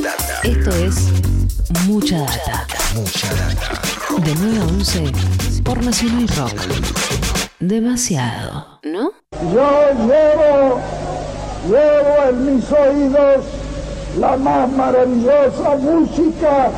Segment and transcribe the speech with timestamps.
[0.00, 0.40] data.
[0.42, 0.96] Esto es
[1.86, 2.66] Mucha Data.
[2.94, 3.80] Mucha data.
[4.24, 5.12] De 9 a 11
[5.64, 6.54] por Nacional Rock.
[7.60, 9.12] Demasiado, ¿no?
[9.52, 10.80] Yo llevo,
[11.68, 13.44] llevo en mis oídos
[14.18, 16.70] la más maravillosa música.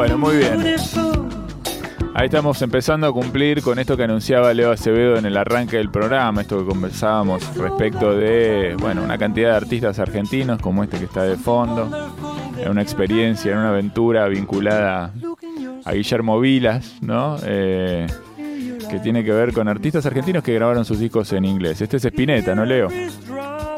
[0.00, 0.64] Bueno, muy bien.
[2.14, 5.90] Ahí estamos empezando a cumplir con esto que anunciaba Leo Acevedo en el arranque del
[5.90, 11.04] programa, esto que conversábamos respecto de, bueno, una cantidad de artistas argentinos como este que
[11.04, 12.14] está de fondo,
[12.56, 15.12] en una experiencia, en una aventura vinculada
[15.84, 17.36] a Guillermo Vilas, ¿no?
[17.44, 18.06] Eh,
[18.88, 21.78] que tiene que ver con artistas argentinos que grabaron sus discos en inglés.
[21.82, 22.88] Este es Spinetta, ¿no, Leo?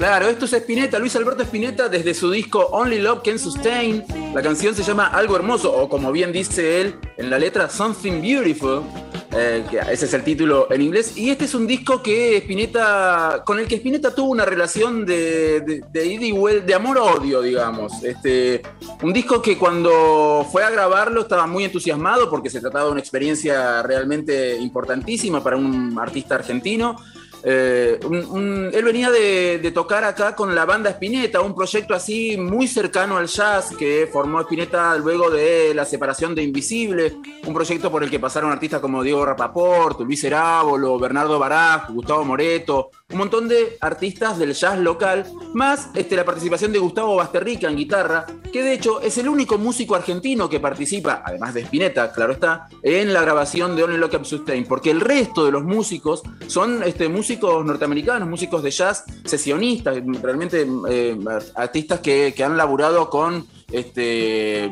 [0.02, 4.04] Claro, esto es Spinetta, Luis Alberto Spinetta desde su disco Only Love Can Sustain.
[4.34, 8.20] La canción se llama Algo Hermoso, o como bien dice él en la letra, Something
[8.20, 8.82] Beautiful.
[9.30, 11.16] eh, ese es el título en inglés.
[11.16, 15.60] Y este es un disco que Spinetta, con el que Spinetta tuvo una relación de,
[15.60, 18.02] de, de ida de amor-odio, digamos.
[18.02, 18.60] Este,
[19.04, 23.00] un disco que cuando fue a grabarlo estaba muy entusiasmado porque se trataba de una
[23.00, 26.96] experiencia realmente importantísima para un artista argentino.
[27.44, 31.94] Eh, un- un- él venía de, de tocar acá con la banda Spinetta, un proyecto
[31.94, 37.14] así muy cercano al jazz que formó Spinetta luego de la separación de Invisible,
[37.46, 42.24] un proyecto por el que pasaron artistas como Diego Rapaport, Luis Herábolo, Bernardo Baraj, Gustavo
[42.24, 47.68] Moreto, un montón de artistas del jazz local, más este, la participación de Gustavo Basterrica
[47.68, 52.12] en guitarra, que de hecho es el único músico argentino que participa, además de Spinetta,
[52.12, 55.64] claro está, en la grabación de Only Lock Up Sustain, porque el resto de los
[55.64, 61.16] músicos son este, músicos norteamericanos, músicos de jazz sesionistas, realmente eh,
[61.54, 64.70] artistas que, que han laburado con este,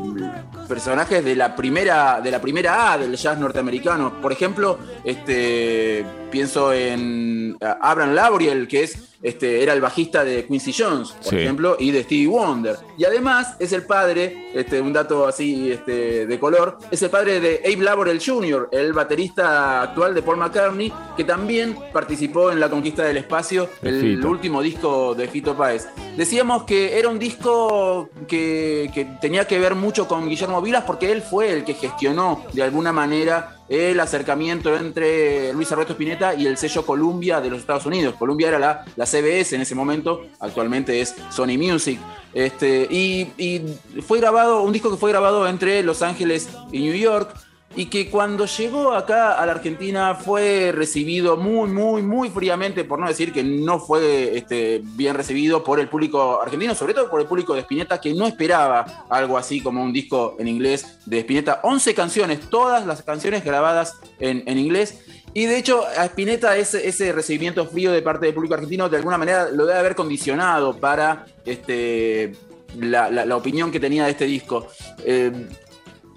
[0.68, 4.20] personajes de la primera de la primera A del jazz norteamericano.
[4.20, 10.72] Por ejemplo, este, pienso en Abraham Lauriel, que es este, era el bajista de Quincy
[10.72, 11.36] Jones, por Sí.
[11.36, 12.76] ejemplo, y de Stevie Wonder.
[12.96, 17.38] Y además es el padre, este, un dato así este, de color, es el padre
[17.38, 22.70] de Abe Laborel Jr., el baterista actual de Paul McCartney, que también participó en La
[22.70, 25.86] Conquista del Espacio, el último disco de Fito Páez.
[26.16, 31.10] Decíamos que era un disco que, que tenía que ver mucho con Guillermo Vilas porque
[31.12, 36.46] él fue el que gestionó de alguna manera el acercamiento entre Luis Alberto Spinetta y
[36.46, 38.14] el sello Columbia de los Estados Unidos.
[38.18, 42.00] Columbia era la, la CBS en ese momento, actualmente es Sony Music.
[42.32, 43.62] Este, y, y
[44.02, 47.34] fue grabado, un disco que fue grabado entre Los Ángeles y New York
[47.76, 52.98] y que cuando llegó acá a la Argentina fue recibido muy, muy, muy fríamente, por
[52.98, 57.20] no decir que no fue este, bien recibido por el público argentino, sobre todo por
[57.20, 61.20] el público de Spinetta, que no esperaba algo así como un disco en inglés de
[61.20, 61.60] Spinetta.
[61.62, 65.04] 11 canciones, todas las canciones grabadas en, en inglés.
[65.32, 68.96] Y de hecho, a Spinetta ese, ese recibimiento frío de parte del público argentino de
[68.96, 72.32] alguna manera lo debe haber condicionado para este,
[72.76, 74.66] la, opinión que tenía de este disco.
[75.04, 75.30] Eh,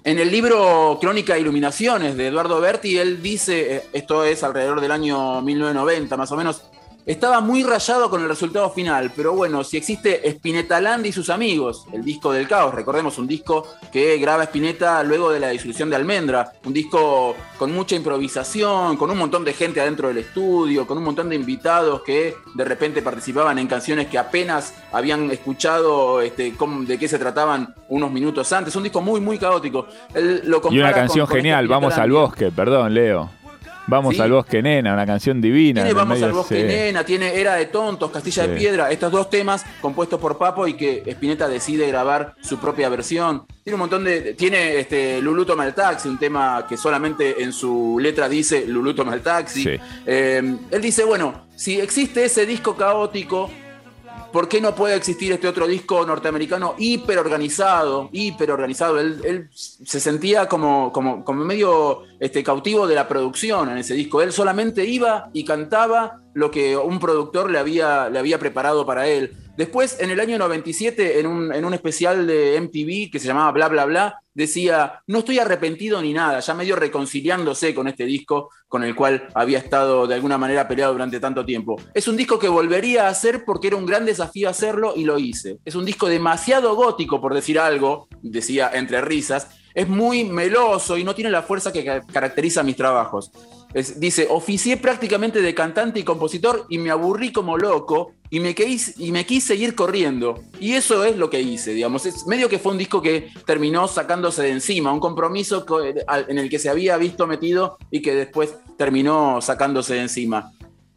[0.04, 4.82] en el libro Crónica e Iluminaciones de Eduardo Berti, él dice, eh, esto es alrededor
[4.82, 6.62] del año 1990 más o menos,
[7.06, 11.28] estaba muy rayado con el resultado final, pero bueno, si existe Spinetta Land y sus
[11.30, 15.90] amigos, el disco del caos, recordemos un disco que graba Spinetta luego de la disolución
[15.90, 20.86] de Almendra, un disco con mucha improvisación, con un montón de gente adentro del estudio,
[20.86, 26.20] con un montón de invitados que de repente participaban en canciones que apenas habían escuchado
[26.22, 26.52] este,
[26.86, 29.86] de qué se trataban unos minutos antes, un disco muy, muy caótico.
[30.14, 33.30] Él lo Y una con- canción con genial, Vamos al bosque, perdón, Leo.
[33.86, 34.20] Vamos Sí.
[34.22, 35.82] al bosque, nena, una canción divina.
[35.82, 36.62] Tiene Vamos medio, al Bosque sí.
[36.66, 38.50] Nena, tiene Era de Tontos, Castilla Sí.
[38.50, 42.88] de Piedra, estos dos temas compuestos por Papo y que Spinetta decide grabar su propia
[42.88, 43.44] versión.
[43.62, 44.34] Tiene un montón de.
[44.34, 48.94] Tiene este Lulú toma el taxi, un tema que solamente en su letra dice Lulú
[48.94, 49.78] toma el taxi.
[50.06, 53.50] Eh, él dice: bueno, si existe ese disco caótico,
[54.34, 58.08] ¿por qué no puede existir este otro disco norteamericano hiperorganizado?
[58.10, 58.98] Hiperorganizado.
[58.98, 63.94] Él, él se sentía como, como, como medio este, cautivo de la producción en ese
[63.94, 64.20] disco.
[64.22, 69.06] Él solamente iba y cantaba lo que un productor le había, le había preparado para
[69.06, 69.36] él.
[69.56, 73.52] Después, en el año 97, en un, en un especial de MTV que se llamaba
[73.52, 78.50] Bla Bla Bla, decía, no estoy arrepentido ni nada, ya medio reconciliándose con este disco
[78.66, 81.76] con el cual había estado de alguna manera peleado durante tanto tiempo.
[81.94, 85.18] Es un disco que volvería a hacer porque era un gran desafío hacerlo y lo
[85.20, 85.58] hice.
[85.64, 89.48] Es un disco demasiado gótico, por decir algo, decía entre risas.
[89.72, 93.30] Es muy meloso y no tiene la fuerza que ca- caracteriza mis trabajos.
[93.72, 98.52] Es- dice, oficié prácticamente de cantante y compositor y me aburrí como loco y me,
[98.52, 100.42] quis- y me quise ir corriendo.
[100.58, 102.04] Y eso es lo que hice, digamos.
[102.04, 106.26] Es medio que fue un disco que terminó sacándose de encima, un compromiso co- al-
[106.28, 110.52] en el que se había visto metido y que después terminó sacándose de encima.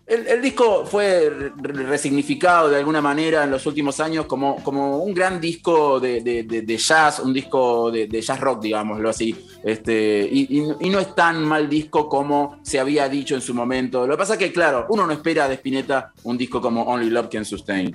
[0.07, 1.51] El, el disco fue re-
[1.83, 6.44] resignificado de alguna manera en los últimos años como, como un gran disco de, de-
[6.44, 9.36] de- de jazz, un disco de, de jazz rock, digámoslo así.
[9.65, 13.54] Este, y, y- y no es tan mal disco como se había dicho en su
[13.54, 14.07] momento.
[14.07, 17.09] Lo que pasa es que, claro, uno no espera de Spinetta un disco como Only
[17.09, 17.94] Love Can Sustain.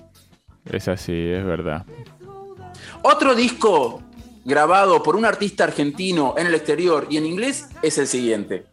[0.71, 1.87] Es así, es verdad.
[3.03, 4.03] Otro disco
[4.45, 8.67] grabado por un artista argentino en el exterior y en inglés es el siguiente.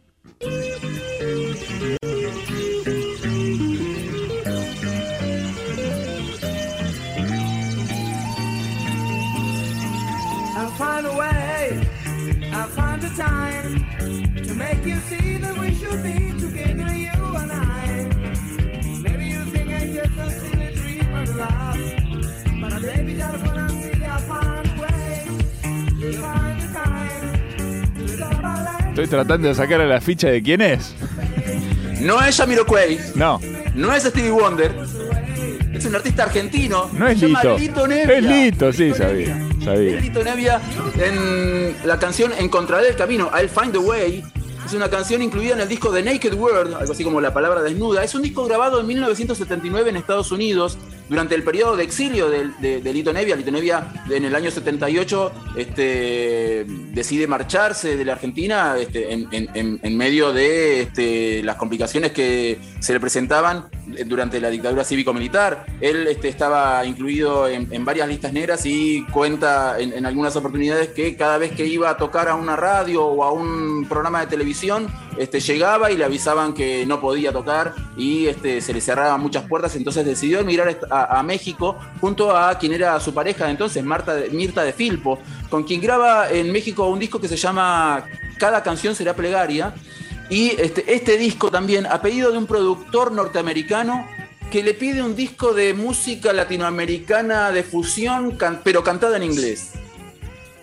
[29.02, 30.94] Estoy tratando de sacar a la ficha de quién es.
[32.00, 33.40] No es Jamiroquai, No,
[33.74, 34.74] no es Stevie Wonder,
[35.72, 36.90] es un artista argentino.
[36.92, 37.56] no es Lito.
[37.58, 38.18] Lito Nevia.
[38.18, 39.48] Es Lito, sí, sabía.
[39.58, 40.00] Es Sabía.
[40.00, 40.60] Lito Nevia
[40.98, 44.22] en la canción Encontraré el camino, I'll Find a Way.
[44.66, 47.62] Es una canción incluida en el disco The Naked World, algo así como la palabra
[47.62, 48.04] desnuda.
[48.04, 50.76] Es un disco grabado en 1979 en Estados Unidos,
[51.10, 52.48] durante el periodo de exilio de,
[52.80, 53.36] de- Lito Nevia.
[53.36, 60.32] Lito Nevia en el año 78 este, decide marcharse de la Argentina este, en medio
[60.32, 63.66] de este, las complicaciones que se le presentaban
[64.06, 65.66] durante la dictadura cívico-militar.
[65.80, 71.38] Él este, estaba incluido en, varias listas negras y cuenta en, algunas oportunidades que cada
[71.38, 74.88] vez que iba a tocar a una radio o a un programa de televisión,
[75.18, 79.44] este, llegaba y le avisaban que no podía tocar y este, se le cerraban muchas
[79.44, 84.62] puertas, entonces decidió emigrar a, México junto a quien era su pareja entonces, Marta Mirta
[84.62, 88.04] de Filpo, con quien graba en México un disco que se llama
[88.38, 89.74] Cada canción será plegaria.
[90.30, 94.06] Y este, este disco también, a pedido de un productor norteamericano
[94.50, 99.72] que le pide un disco de música latinoamericana de fusión, can- pero cantada en inglés.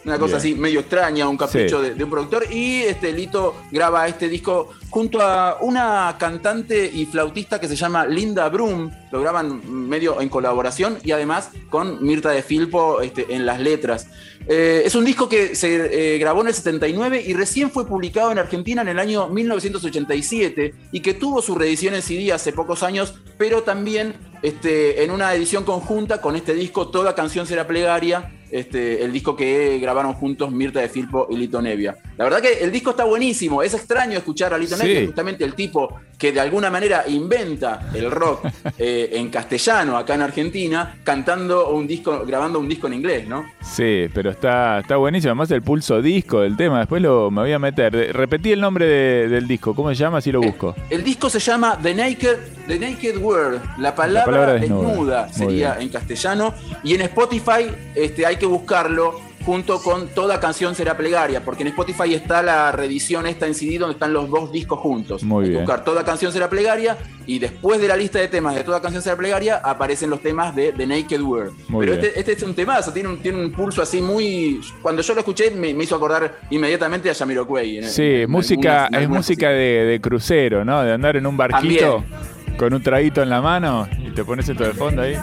[0.08, 0.54] Una cosa Bien.
[0.54, 1.90] así medio extraña, un capricho Sí.
[1.90, 2.46] de, de un productor.
[2.52, 8.06] Y este Lito graba este disco junto a una cantante y flautista que se llama
[8.08, 8.90] Linda Brum.
[9.12, 14.08] Lo graban medio en colaboración y además con Mirta de Filpo este, en las letras.
[14.50, 18.32] Eh, es un disco que se eh, grabó en el 79 y recién fue publicado
[18.32, 22.82] en Argentina en el año 1987 y que tuvo su reedición en CD hace pocos
[22.84, 28.32] años, pero también este, en una edición conjunta con este disco Toda canción será plegaria,
[28.52, 31.98] este, el disco que grabaron juntos Mirta de Filpo y Lito Nevia.
[32.18, 35.06] La verdad que el disco está buenísimo, es extraño escuchar a Lito Sí.
[35.06, 38.46] Justamente el tipo que de alguna manera inventa el rock
[38.78, 43.46] eh, en castellano acá en Argentina, cantando un disco, grabando un disco en inglés, ¿no?
[43.62, 45.30] Sí, pero está, está buenísimo.
[45.32, 46.80] Además, el pulso disco del tema.
[46.80, 47.94] Después lo, me voy a meter.
[48.16, 49.76] Repetí el nombre de- del disco.
[49.76, 50.18] ¿Cómo se llama?
[50.18, 50.76] Así lo busco.
[50.90, 55.84] El disco se llama The Naked, The Naked Word, la palabra, palabra desnuda, sería bien.
[55.84, 56.54] en castellano.
[56.84, 61.70] Y en Spotify este, hay que buscarlo junto con Toda canción será plegaria, porque en
[61.70, 65.24] Spotify está la reedición esta en CD donde están los dos discos juntos.
[65.24, 65.62] Muy bien.
[65.62, 69.02] buscar Toda canción será plegaria y después de la lista de temas de Toda canción
[69.02, 71.54] será plegaria aparecen los temas de The Naked Word.
[71.70, 72.06] Muy Pero bien.
[72.08, 74.60] este, este es un temazo, tiene un, tiene un pulso así muy...
[74.82, 77.84] Cuando yo lo escuché me, me hizo acordar inmediatamente a Jamiroquai.
[77.84, 80.84] Sí, en música, algunas- en es música de, de crucero, ¿no?
[80.84, 82.58] De andar en un barquito También.
[82.58, 85.16] con un traguito en la mano y te pones esto de fondo ahí.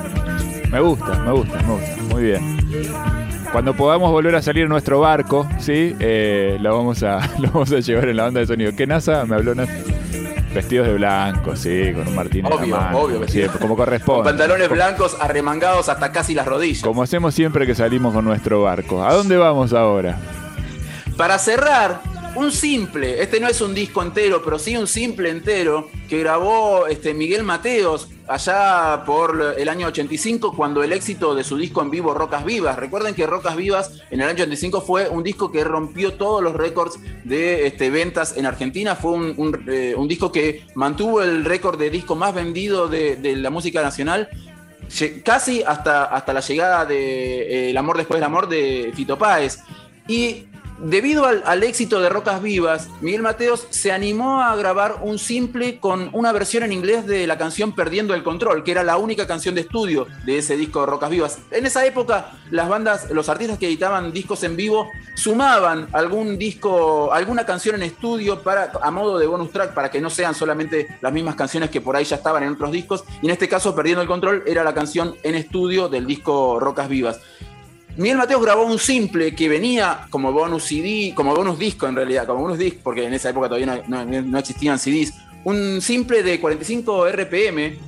[0.71, 1.97] Me gusta, me gusta, me gusta.
[2.14, 3.24] Muy bien.
[3.54, 5.94] Cuando podamos volver a salir nuestro barco, ¿sí?
[6.00, 8.73] Eh, lo, vamos a, lo vamos a llevar en la banda de sonido.
[8.76, 9.25] ¿Qué NASA?
[9.26, 9.73] Me habló NASA.
[10.52, 12.99] Vestidos de blanco, sí, con un martín en Obvio, la mano.
[12.99, 14.25] obvio, sí, como Con corresponde.
[14.25, 16.82] pantalones blancos arremangados hasta casi las rodillas.
[16.82, 19.04] Como hacemos siempre que salimos con nuestro barco.
[19.04, 20.18] ¿A dónde vamos ahora?
[21.16, 22.00] Para cerrar,
[22.34, 26.88] un simple, este no es un disco entero, pero sí un simple entero, que grabó
[26.88, 31.90] este, Miguel Mateos allá por el año 85, cuando el éxito de su disco en
[31.90, 32.76] vivo Rocas Vivas.
[32.76, 36.54] Recuerden que Rocas Vivas en el año 85 fue un disco que rompió todos los
[36.54, 38.95] récords de este, ventas en Argentina.
[38.97, 43.37] Fue un, un, eh, disco que mantuvo el récord de disco más vendido de, de
[43.37, 44.28] la música nacional
[45.25, 49.61] casi hasta, hasta la llegada de eh, El amor después del amor de Fito Páez.
[50.07, 50.47] Y
[50.84, 56.10] debido al, éxito de Rocas Vivas, Miguel Mateos se animó a grabar un simple con
[56.12, 59.54] una versión en inglés de la canción Perdiendo el Control, que era la única canción
[59.54, 61.38] de estudio de ese disco de Rocas Vivas.
[61.50, 67.12] En esa época, las bandas, los artistas que editaban discos en vivo sumaban algún disco,
[67.12, 70.98] alguna canción en estudio para, a modo de bonus track para que no sean solamente
[71.00, 73.04] las mismas canciones que por ahí ya estaban en otros discos.
[73.22, 76.88] Y en este caso, Perdiendo el Control era la canción en estudio del disco Rocas
[76.88, 77.20] Vivas.
[77.96, 82.26] Miguel Mateos grabó un simple que venía como bonus CD, como bonus disco en realidad,
[82.26, 85.14] como bonus disc, porque en esa época todavía no, no- no existían CDs.
[85.44, 87.78] Un simple de 45 RPM,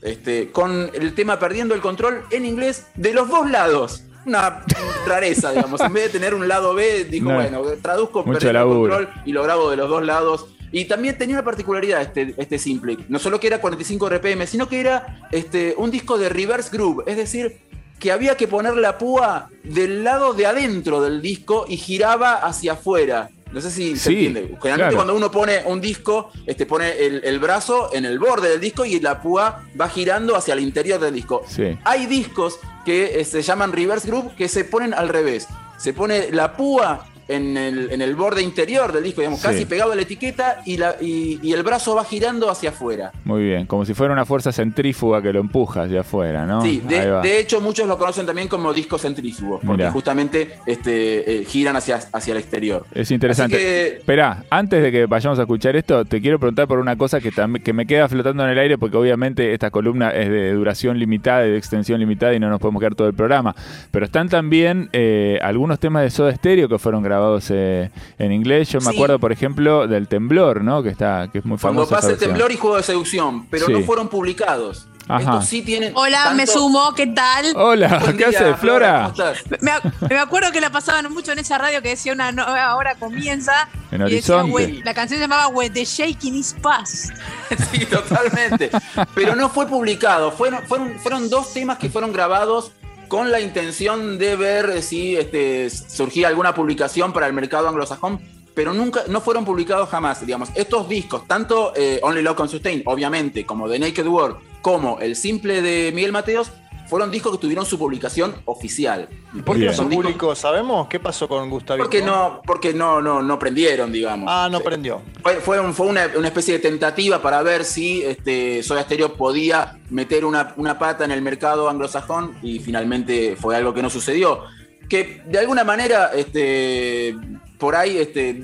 [0.00, 4.04] este, con el tema Perdiendo el Control en inglés de los dos lados.
[4.24, 4.64] Una
[5.06, 5.80] rareza, digamos.
[5.80, 7.34] En vez de tener un lado B, dijo, No.
[7.34, 8.66] bueno, traduzco Perdiendo el.
[8.90, 10.46] Control y lo grabo de los dos lados.
[10.70, 12.96] Y también tenía una particularidad este, este simple.
[13.08, 17.02] No solo que era 45 RPM, sino que era este, un disco de reverse groove.
[17.06, 17.58] Es decir,
[18.02, 22.72] que había que poner la púa del lado de adentro del disco y giraba hacia
[22.72, 23.30] afuera.
[23.52, 24.40] No sé si se Sí, entiende.
[24.60, 24.96] Generalmente claro.
[24.96, 28.84] cuando uno pone un disco, este, pone el, el brazo en el borde del disco
[28.84, 31.42] y la púa va girando hacia el interior del disco.
[31.46, 31.78] Sí.
[31.84, 35.46] Hay discos que eh, se llaman reverse groove que se ponen al revés.
[35.78, 39.46] Se pone la púa en el, en el borde interior del disco, digamos, Sí.
[39.46, 43.12] casi pegado a la etiqueta y, la, y, y el brazo va girando hacia afuera.
[43.24, 46.62] Muy bien, como si fuera una fuerza centrífuga que lo empuja hacia afuera, ¿no?
[46.62, 49.92] Sí, de, hecho muchos lo conocen también como discos centrífugos, porque Mirá.
[49.92, 52.84] justamente este, eh, giran hacia, hacia el exterior.
[52.94, 53.56] Es interesante.
[53.56, 57.20] Que- Esperá, antes de que vayamos a escuchar esto, te quiero preguntar por una cosa
[57.20, 57.30] que,
[57.62, 61.46] que me queda flotando en el aire, porque obviamente esta columna es de duración limitada
[61.46, 63.54] y de extensión limitada y no nos podemos quedar todo el programa.
[63.90, 67.11] Pero están también eh, algunos temas de Soda Stereo que fueron grabados
[67.50, 68.68] eh, en inglés.
[68.70, 68.96] Yo me Sí.
[68.96, 70.82] acuerdo, por ejemplo, del Temblor, ¿no?
[70.82, 71.94] Que está que es muy Cuando famoso.
[71.94, 73.72] pasa el temblor y juego de seducción, pero Sí.
[73.72, 74.86] no fueron publicados.
[75.08, 75.18] Ajá.
[75.20, 75.92] Estos sí tienen.
[75.96, 77.46] Hola, me sumo, ¿qué tal?
[77.56, 79.12] Hola, Buen ¿qué día, haces, Flora?
[79.60, 82.76] Me, ac- me acuerdo que la pasaban mucho en esa radio que decía una nueva
[82.76, 83.68] hora comienza.
[83.90, 84.52] En y decía, Horizonte.
[84.52, 87.10] "When-" la canción se llamaba When the Shaking is Past.
[87.72, 88.70] Sí, totalmente.
[89.14, 90.30] Pero no fue publicado.
[90.30, 92.70] Fueron, fueron, fueron dos temas que fueron grabados
[93.12, 98.18] con la intención de ver si este, surgía alguna publicación para el mercado anglosajón,
[98.54, 100.24] pero nunca, no fueron publicados jamás.
[100.24, 104.98] Digamos, estos discos, tanto eh, Only Love Can Sustain, obviamente, como The Naked World, como
[104.98, 106.52] el simple de Miguel Mateos,
[106.92, 109.08] fueron discos que tuvieron su publicación oficial.
[109.46, 110.38] ¿Por qué no son públicos?
[110.38, 111.84] ¿Sabemos qué pasó con Gustavito?
[111.84, 114.28] Porque no, porque no, no, no prendieron, digamos.
[114.30, 114.64] Ah, no Sí.
[114.64, 115.00] prendió.
[115.22, 119.14] Fue, fue, un- fue una, una especie de tentativa para ver si este, Soda Stereo
[119.14, 123.88] podía meter una, una pata en el mercado anglosajón y finalmente fue algo que no
[123.88, 124.42] sucedió.
[124.86, 127.16] Que de alguna manera, este,
[127.56, 128.42] por ahí, este,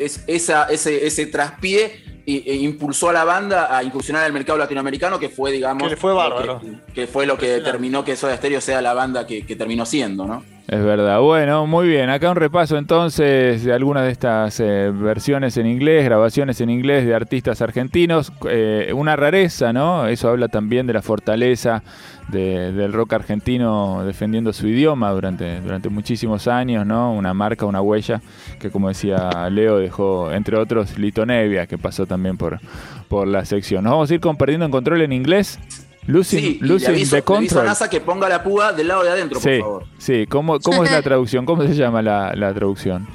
[0.00, 5.18] es, esa, ese, ese traspié impulsó a la banda a incursionar en el mercado latinoamericano,
[5.18, 6.60] que fue, digamos, Que le fue lo bárbaro.
[6.60, 9.84] que, que fue lo que determinó que Soda Stereo sea la banda que, que terminó
[9.86, 10.42] siendo, ¿no?
[10.66, 11.20] Es verdad.
[11.20, 12.08] Bueno, muy bien.
[12.08, 17.04] Acá un repaso entonces de algunas de estas eh, versiones en inglés, grabaciones en inglés
[17.04, 18.32] de artistas argentinos.
[18.48, 20.06] Eh, una rareza, ¿no?
[20.06, 21.82] Eso habla también de la fortaleza
[22.28, 27.12] de- del rock argentino defendiendo su idioma durante, durante muchísimos años, ¿no?
[27.12, 28.20] Una marca, una huella
[28.58, 32.60] que, como decía Leo, dejó, entre otros, Lito Nevia, que pasó también por,
[33.08, 33.84] por la sección.
[33.84, 35.58] Nos vamos a ir con Perdiendo en Control en inglés.
[36.06, 37.64] Losing, Sí, y le losing aviso, the le aviso a Control.
[37.64, 39.84] NASA que ponga la púa del lado de adentro, por favor.
[39.96, 40.26] sí.
[40.28, 41.46] ¿Cómo, ¿Cómo es la traducción?
[41.46, 43.06] ¿Cómo se llama la, la traducción?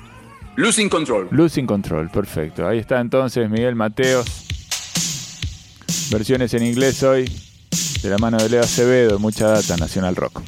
[0.55, 1.27] Losing Control.
[1.29, 2.67] Losing Control, perfecto.
[2.67, 4.25] Ahí está entonces Miguel Mateos.
[6.11, 7.31] Versiones en inglés hoy,
[8.01, 10.41] de la mano de Leo Acevedo, mucha data, Nacional Rock.